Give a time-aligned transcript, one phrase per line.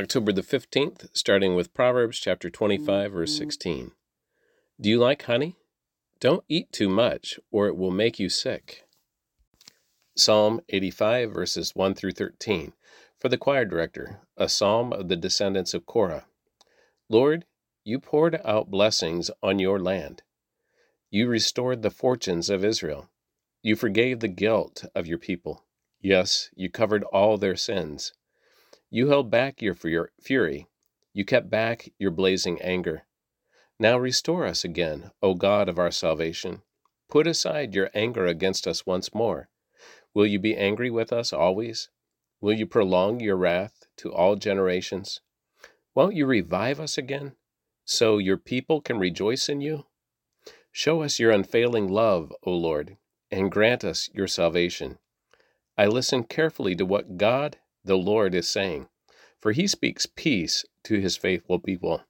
[0.00, 3.44] October the 15th, starting with Proverbs chapter 25, verse mm-hmm.
[3.44, 3.92] 16.
[4.80, 5.56] Do you like honey?
[6.20, 8.84] Don't eat too much, or it will make you sick.
[10.16, 12.72] Psalm 85, verses 1 through 13.
[13.18, 16.24] For the choir director, a psalm of the descendants of Korah.
[17.10, 17.44] Lord,
[17.84, 20.22] you poured out blessings on your land.
[21.10, 23.10] You restored the fortunes of Israel.
[23.60, 25.66] You forgave the guilt of your people.
[26.00, 28.14] Yes, you covered all their sins.
[28.90, 30.66] You held back your fury.
[31.12, 33.06] You kept back your blazing anger.
[33.78, 36.62] Now restore us again, O God of our salvation.
[37.08, 39.48] Put aside your anger against us once more.
[40.12, 41.88] Will you be angry with us always?
[42.40, 45.20] Will you prolong your wrath to all generations?
[45.94, 47.36] Won't you revive us again,
[47.84, 49.86] so your people can rejoice in you?
[50.72, 52.96] Show us your unfailing love, O Lord,
[53.30, 54.98] and grant us your salvation.
[55.78, 58.88] I listen carefully to what God the Lord is saying.
[59.40, 62.04] For he speaks peace to his faithful people.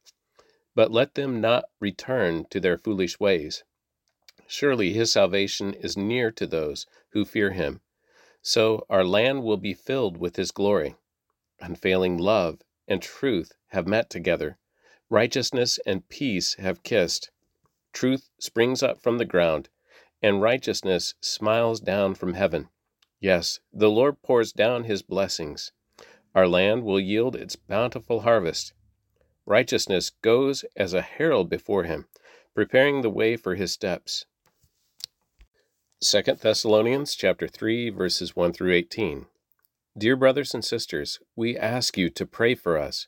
[0.74, 3.65] But let them not return to their foolish ways.
[4.46, 7.80] Surely his salvation is near to those who fear him.
[8.43, 10.96] So our land will be filled with his glory.
[11.60, 14.59] Unfailing love and truth have met together.
[15.09, 17.30] Righteousness and peace have kissed.
[17.93, 19.68] Truth springs up from the ground,
[20.23, 22.71] and righteousness smiles down from heaven.
[23.21, 25.73] Yes, the Lord pours down his blessings.
[26.35, 28.73] Our land will yield its bountiful harvest.
[29.45, 32.07] Righteousness goes as a herald before him,
[32.54, 34.24] preparing the way for his steps.
[36.01, 39.26] 2 Thessalonians chapter 3 verses 1 through 18.
[39.98, 43.07] Dear brothers and sisters, we ask you to pray for us.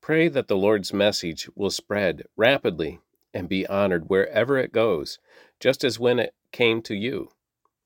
[0.00, 3.00] Pray that the Lord's message will spread rapidly
[3.34, 5.18] and be honored wherever it goes,
[5.60, 7.28] just as when it came to you.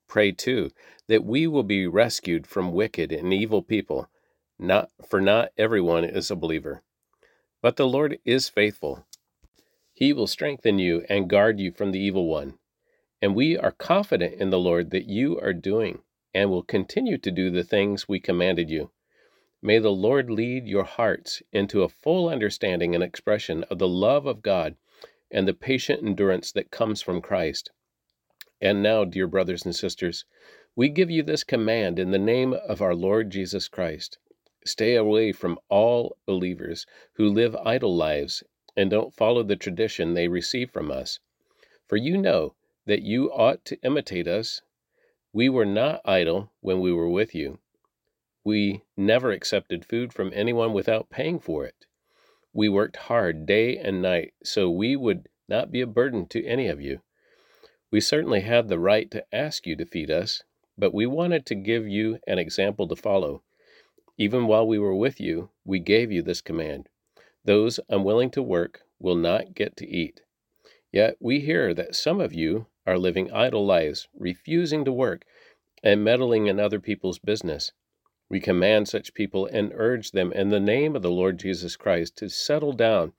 [0.09, 0.71] Pray too
[1.09, 4.09] that we will be rescued from wicked and evil people,
[4.59, 6.83] not for not everyone is a believer.
[7.61, 9.07] But the Lord is faithful.
[9.93, 12.59] He will strengthen you and guard you from the evil one.
[13.21, 16.03] And we are confident in the Lord that you are doing
[16.35, 18.93] and will continue to do the things we commanded you.
[19.63, 24.27] May the Lord lead your hearts into a full understanding and expression of the love
[24.27, 24.77] of God
[25.31, 27.71] and the patient endurance that comes from Christ.
[28.61, 30.25] And now, dear brothers and sisters,
[30.75, 34.19] we give you this command in the name of our Lord Jesus Christ.
[34.65, 38.43] Stay away from all believers who live idle lives
[38.77, 41.21] and don't follow the tradition they receive from us.
[41.87, 42.55] For you know
[42.87, 44.63] that you ought to imitate us.
[45.33, 47.59] We were not idle when we were with you.
[48.43, 51.87] We never accepted food from anyone without paying for it.
[52.53, 56.69] We worked hard day and night so we would not be a burden to any
[56.69, 57.03] of you.
[57.93, 60.43] We certainly had the right to ask you to feed us,
[60.77, 63.43] but we wanted to give you an example to follow.
[64.19, 66.89] Even while we were with you, we gave you this command
[67.45, 70.23] Those unwilling to work will not get to eat.
[70.93, 75.25] Yet we hear that some of you are living idle lives, refusing to work,
[75.83, 77.73] and meddling in other people's business.
[78.29, 82.17] We command such people and urge them in the name of the Lord Jesus Christ
[82.17, 83.13] to settle down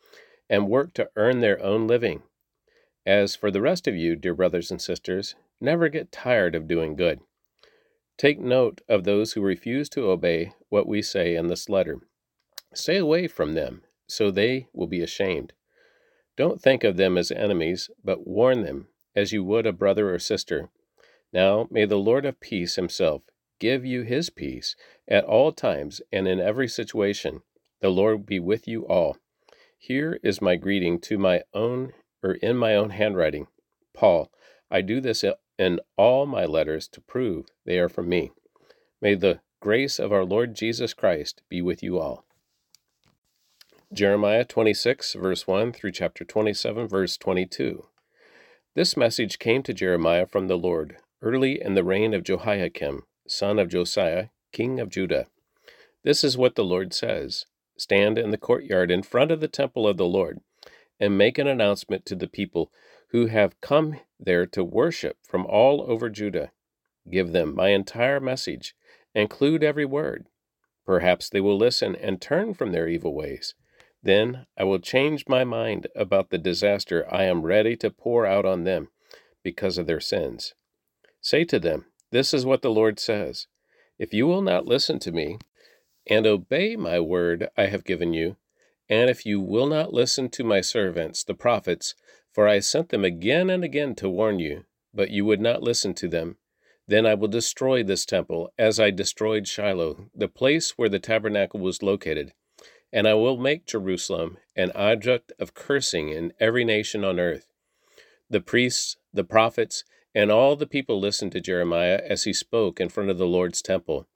[0.49, 2.23] and work to earn their own living.
[3.07, 6.97] As for the rest of you, dear brothers and sisters, never get tired of doing
[6.97, 7.21] good.
[8.17, 12.01] Take note of those who refuse to obey what we say in this letter.
[12.73, 15.53] Stay away from them, so they will be ashamed.
[16.35, 20.19] Don't think of them as enemies, but warn them as you would a brother or
[20.19, 20.69] sister.
[21.31, 23.21] Now may the Lord of peace himself
[23.57, 24.75] give you his peace
[25.07, 27.41] at all times and in every situation.
[27.79, 29.15] The Lord be with you all.
[29.77, 33.47] Here is my greeting to my own or in my own handwriting.
[33.93, 34.31] Paul,
[34.69, 35.23] I do this
[35.57, 38.31] in all my letters to prove they are from me.
[39.01, 42.25] May the grace of our Lord Jesus Christ be with you all.
[43.93, 47.85] Jeremiah 26, verse 1 through chapter 27, verse 22.
[48.75, 53.57] This message came to Jeremiah from the Lord early in the reign of Jehoiakim, son
[53.59, 55.27] of Josiah, king of Judah.
[56.03, 57.45] This is what the Lord says
[57.77, 60.39] Stand in the courtyard in front of the temple of the Lord
[60.99, 62.71] and make an announcement to the people
[63.09, 66.51] who have come there to worship from all over Judah.
[67.09, 68.75] Give them my entire message,
[69.15, 70.27] include every word.
[70.85, 73.55] Perhaps they will listen and turn from their evil ways.
[74.03, 78.45] Then I will change my mind about the disaster I am ready to pour out
[78.45, 78.89] on them
[79.43, 80.53] because of their sins.
[81.21, 83.47] Say to them, This is what the Lord says
[83.99, 85.39] If you will not listen to me
[86.09, 88.37] and obey my word I have given you,
[88.89, 91.93] and if you will not listen to my servants, the prophets,
[92.31, 95.93] for I sent them again and again to warn you, but you would not listen
[95.95, 96.37] to them,
[96.87, 101.59] then I will destroy this temple as I destroyed Shiloh, the place where the tabernacle
[101.59, 102.33] was located,
[102.93, 107.47] and I will make Jerusalem an object of cursing in every nation on earth.
[108.29, 109.83] The priests, the prophets,
[110.15, 113.61] and all the people listened to Jeremiah as he spoke in front of the Lord's
[113.61, 114.07] temple.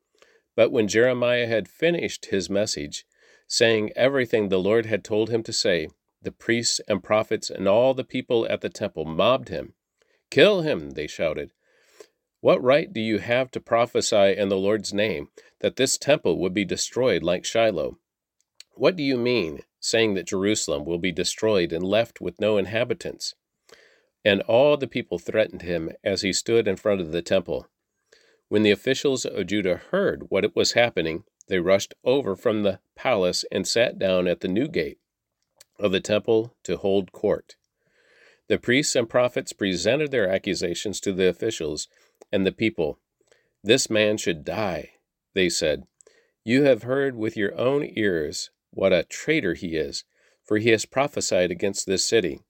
[0.55, 3.05] But when Jeremiah had finished his message,
[3.51, 5.89] saying everything the Lord had told him to say,
[6.21, 9.73] the priests and prophets and all the people at the temple mobbed him.
[10.29, 11.51] Kill him, they shouted.
[12.39, 15.27] What right do you have to prophesy in the Lord's name
[15.59, 17.97] that this temple would be destroyed like Shiloh?
[18.75, 23.35] What do you mean, saying that Jerusalem will be destroyed and left with no inhabitants?
[24.23, 27.67] And all the people threatened him as he stood in front of the temple.
[28.47, 33.45] When the officials of Judah heard what was happening, they rushed over from the palace
[33.51, 34.99] and sat down at the new gate
[35.79, 37.55] of the temple to hold court.
[38.47, 41.87] The priests and prophets presented their accusations to the officials
[42.31, 42.99] and the people.
[43.63, 44.91] This man should die,
[45.33, 45.83] they said.
[46.43, 50.03] You have heard with your own ears what a traitor he is,
[50.43, 52.41] for he has prophesied against this city.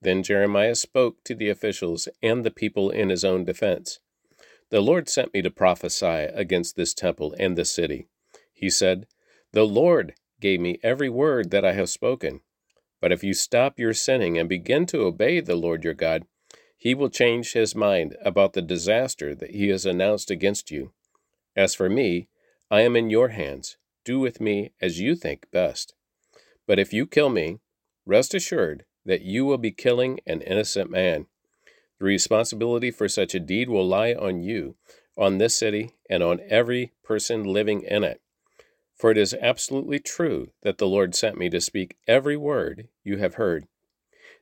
[0.00, 4.00] Then Jeremiah spoke to the officials and the people in his own defense.
[4.70, 8.08] The Lord sent me to prophesy against this temple and this city.
[8.64, 9.06] He said,
[9.52, 12.40] The Lord gave me every word that I have spoken.
[12.98, 16.24] But if you stop your sinning and begin to obey the Lord your God,
[16.74, 20.94] he will change his mind about the disaster that he has announced against you.
[21.54, 22.28] As for me,
[22.70, 23.76] I am in your hands.
[24.02, 25.92] Do with me as you think best.
[26.66, 27.58] But if you kill me,
[28.06, 31.26] rest assured that you will be killing an innocent man.
[31.98, 34.76] The responsibility for such a deed will lie on you,
[35.18, 38.22] on this city, and on every person living in it.
[38.94, 43.18] For it is absolutely true that the Lord sent me to speak every word you
[43.18, 43.66] have heard.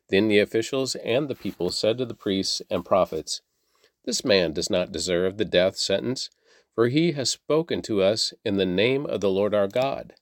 [0.09, 3.41] Then the officials and the people said to the priests and prophets,
[4.05, 6.29] This man does not deserve the death sentence
[6.75, 10.15] for he has spoken to us in the name of the Lord our God.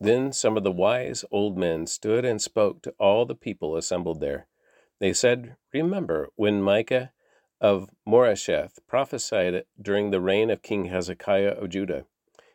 [0.00, 4.20] Then some of the wise old men stood and spoke to all the people assembled
[4.20, 4.48] there.
[4.98, 7.12] They said, Remember when Micah
[7.60, 12.06] of Moresheth prophesied during the reign of King Hezekiah of Judah.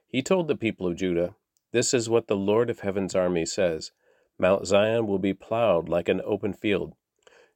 [0.08, 1.36] He told the people of Judah,
[1.72, 3.92] This is what the Lord of heaven's army says
[4.40, 6.94] Mount Zion will be plowed like an open field,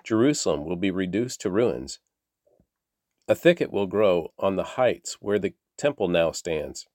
[0.03, 1.99] Jerusalem will be reduced to ruins
[3.31, 6.85] a thicket will grow on the heights where the temple now stands.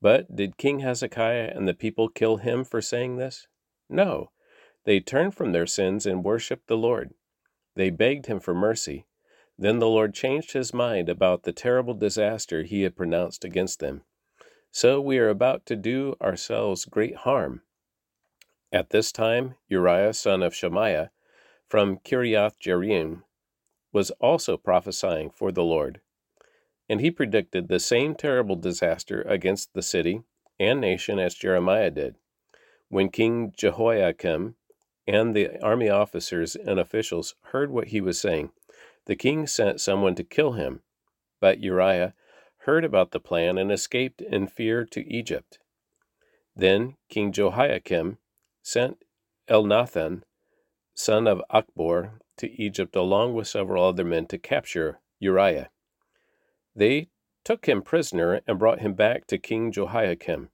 [0.00, 3.46] But did King Hezekiah and the people kill him for saying this?
[3.88, 4.30] No.
[4.84, 7.14] They turned from their sins and worshiped the Lord.
[7.76, 9.06] They begged him for mercy.
[9.58, 14.02] Then the Lord changed his mind about the terrible disaster he had pronounced against them.
[14.70, 17.62] So we are about to do ourselves great harm.
[18.72, 21.10] At this time, Uriah son of Shemaiah
[21.66, 23.22] from Kiriath Jearim
[23.92, 26.00] was also prophesying for the Lord.
[26.88, 30.22] And he predicted the same terrible disaster against the city
[30.60, 32.16] and nation as Jeremiah did.
[32.88, 34.56] When King Jehoiakim
[35.06, 38.50] and the army officers and officials heard what he was saying,
[39.06, 40.82] the king sent someone to kill him.
[41.40, 42.14] But Uriah
[42.68, 45.58] heard about the plan and escaped in fear to Egypt.
[46.54, 48.18] Then King Jehoiakim
[48.62, 48.98] sent
[49.48, 50.20] Elnathan,
[50.92, 55.70] son of Achbor, to Egypt along with several other men to capture Uriah.
[56.76, 57.08] They
[57.42, 60.50] took him prisoner and brought him back to King Jehoiakim.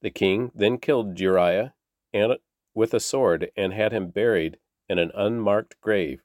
[0.00, 1.74] The king then killed Uriah
[2.12, 2.36] and,
[2.72, 6.22] with a sword and had him buried in an unmarked grave.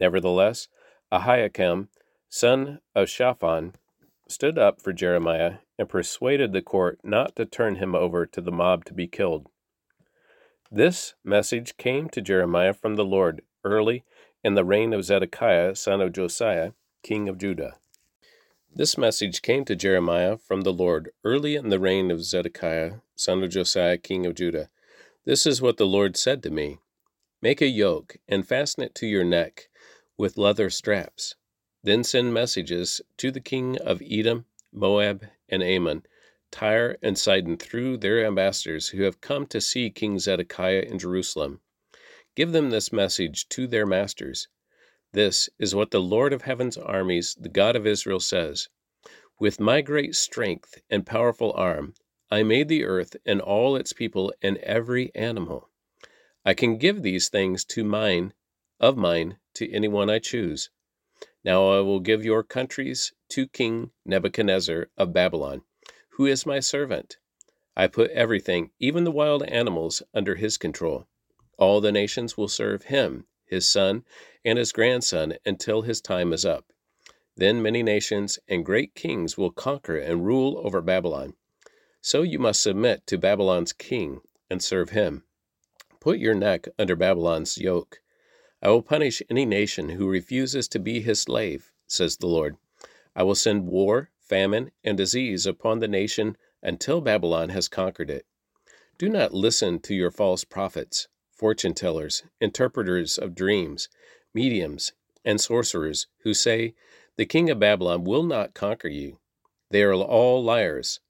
[0.00, 0.66] Nevertheless,
[1.12, 1.86] Ahikam,
[2.28, 3.76] son of Shaphan,
[4.28, 8.52] stood up for Jeremiah and persuaded the court not to turn him over to the
[8.52, 9.48] mob to be killed.
[10.70, 14.04] This message came to Jeremiah from the Lord early
[14.42, 17.76] in the reign of Zedekiah, son of Josiah, king of Judah.
[18.74, 23.42] This message came to Jeremiah from the Lord early in the reign of Zedekiah, son
[23.42, 24.70] of Josiah, king of Judah.
[25.26, 26.78] This is what the Lord said to me
[27.42, 29.68] Make a yoke and fasten it to your neck
[30.16, 31.34] with leather straps.
[31.84, 36.06] Then send messages to the king of Edom, Moab, and Ammon,
[36.52, 41.60] Tyre, and Sidon through their ambassadors who have come to see King Zedekiah in Jerusalem.
[42.36, 44.48] Give them this message to their masters.
[45.12, 48.68] This is what the Lord of heaven's armies, the God of Israel, says
[49.40, 51.94] With my great strength and powerful arm,
[52.30, 55.68] I made the earth and all its people and every animal.
[56.44, 58.34] I can give these things to mine,
[58.80, 60.70] of mine, to anyone I choose.
[61.44, 65.62] Now I will give your countries to King Nebuchadnezzar of Babylon,
[66.10, 67.18] who is my servant.
[67.76, 71.06] I put everything, even the wild animals, under his control.
[71.58, 74.04] All the nations will serve him, his son,
[74.44, 76.72] and his grandson until his time is up.
[77.36, 81.34] Then many nations and great kings will conquer and rule over Babylon.
[82.02, 84.20] So you must submit to Babylon's king
[84.50, 85.24] and serve him.
[85.98, 88.01] Put your neck under Babylon's yoke.
[88.62, 92.56] I will punish any nation who refuses to be his slave, says the Lord.
[93.16, 98.24] I will send war, famine, and disease upon the nation until Babylon has conquered it.
[98.98, 103.88] Do not listen to your false prophets, fortune tellers, interpreters of dreams,
[104.32, 104.92] mediums,
[105.24, 106.74] and sorcerers who say,
[107.16, 109.18] The king of Babylon will not conquer you.
[109.70, 111.00] They are all liars,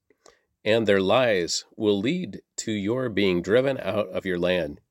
[0.65, 4.81] and their lies will lead to your being driven out of your land.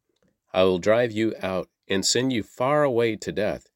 [0.54, 3.68] I will drive you out and send you far away to death.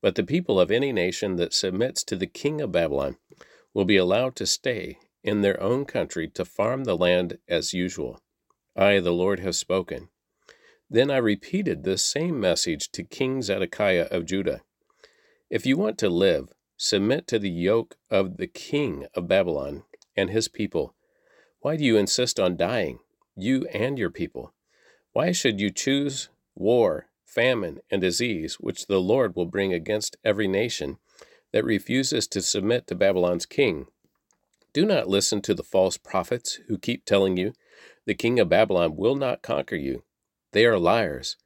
[0.00, 3.16] But the people of any nation that submits to the king of Babylon
[3.72, 8.20] will be allowed to stay in their own country to farm the land as usual.
[8.76, 10.08] I, the Lord, have spoken.
[10.90, 14.62] Then I repeated this same message to King Zedekiah of Judah.
[15.48, 19.84] If you want to live, submit to the yoke of the king of Babylon
[20.16, 20.94] and his people.
[21.60, 22.98] Why do you insist on dying,
[23.36, 24.52] you and your people?
[25.12, 30.46] Why should you choose war, famine, and disease, which the Lord will bring against every
[30.46, 30.98] nation
[31.52, 33.86] that refuses to submit to Babylon's king?
[34.72, 37.52] Do not listen to the false prophets who keep telling you,
[38.06, 40.04] The king of Babylon will not conquer you.
[40.52, 41.36] They are liars.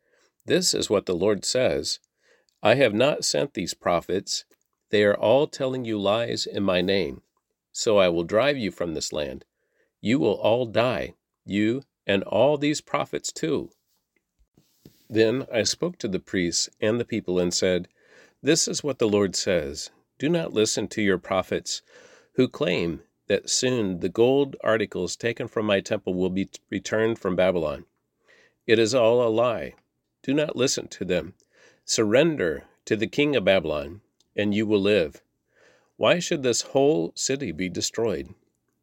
[0.47, 1.99] This is what the Lord says
[2.63, 4.45] I have not sent these prophets.
[4.91, 7.23] They are all telling you lies in my name.
[7.73, 9.45] So I will drive you from this land.
[10.01, 11.15] You will all die,
[11.45, 13.71] you and all these prophets too.
[15.09, 17.87] Then I spoke to the priests and the people and said,
[18.43, 21.83] This is what the Lord says Do not listen to your prophets
[22.33, 27.37] who claim that soon the gold articles taken from my temple will be returned from
[27.37, 27.85] Babylon.
[28.67, 29.75] It is all a lie.
[30.23, 31.35] Do not listen to them.
[31.85, 34.01] Surrender to the king of Babylon,
[34.35, 35.23] and you will live.
[35.97, 38.35] Why should this whole city be destroyed?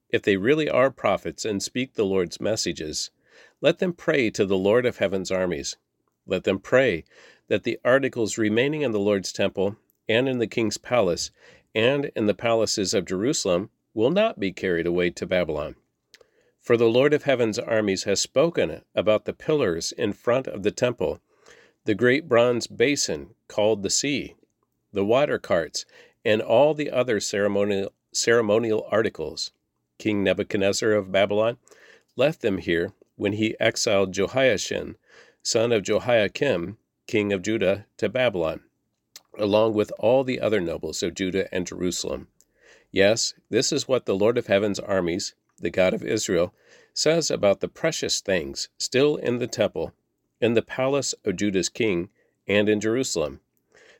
[0.09, 3.11] If they really are prophets and speak the Lord's messages,
[3.59, 5.75] let them pray to the Lord of heaven's armies.
[6.25, 7.03] Let them pray
[7.47, 9.75] that the articles remaining in the Lord's temple
[10.07, 11.31] and in the king's palace
[11.75, 15.75] and in the palaces of Jerusalem will not be carried away to Babylon.
[16.59, 20.71] For the Lord of heaven's armies has spoken about the pillars in front of the
[20.71, 21.19] temple,
[21.85, 24.35] the great bronze basin called the sea,
[24.93, 25.85] the water carts,
[26.23, 29.51] and all the other ceremonial, ceremonial articles.
[29.99, 31.57] King Nebuchadnezzar of Babylon
[32.15, 34.95] left them here when he exiled Jehoiachin,
[35.43, 38.61] son of Jehoiakim, king of Judah, to Babylon,
[39.37, 42.29] along with all the other nobles of Judah and Jerusalem.
[42.91, 46.53] Yes, this is what the Lord of Heaven's armies, the God of Israel,
[46.93, 49.93] says about the precious things still in the temple,
[50.39, 52.09] in the palace of Judah's king,
[52.47, 53.41] and in Jerusalem.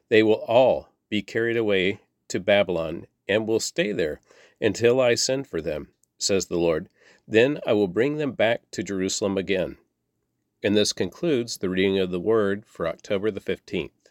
[0.07, 4.21] They will all be carried away to Babylon and will stay there
[4.61, 6.87] until I send for them, says the Lord.
[7.27, 9.77] Then I will bring them back to Jerusalem again.
[10.63, 14.02] And this concludes the reading of the Word for October the 15th.